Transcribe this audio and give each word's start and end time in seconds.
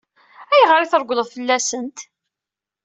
Ayɣer 0.53 0.81
i 0.81 0.87
treggleḍ 0.91 1.27
fell-asent? 1.35 1.97